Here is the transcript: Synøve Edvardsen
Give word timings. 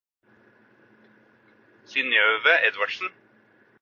Synøve 1.89 2.53
Edvardsen 2.67 3.09